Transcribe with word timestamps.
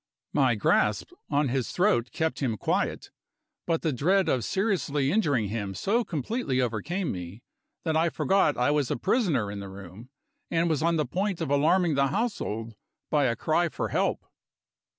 My 0.33 0.55
grasp 0.55 1.11
on 1.29 1.49
his 1.49 1.71
throat 1.71 2.09
kept 2.11 2.39
him 2.39 2.57
quiet. 2.57 3.11
But 3.67 3.83
the 3.83 3.93
dread 3.93 4.29
of 4.29 4.43
seriously 4.43 5.11
injuring 5.11 5.49
him 5.49 5.75
so 5.75 6.03
completely 6.03 6.59
overcame 6.59 7.11
me, 7.11 7.43
that 7.83 7.95
I 7.95 8.09
forgot 8.09 8.57
I 8.57 8.71
was 8.71 8.89
a 8.89 8.97
prisoner 8.97 9.51
in 9.51 9.59
the 9.59 9.69
room, 9.69 10.09
and 10.49 10.67
was 10.67 10.81
on 10.81 10.95
the 10.95 11.05
point 11.05 11.39
of 11.39 11.51
alarming 11.51 11.93
the 11.93 12.07
household 12.07 12.73
by 13.11 13.25
a 13.25 13.35
cry 13.35 13.69
for 13.69 13.89
help. 13.89 14.25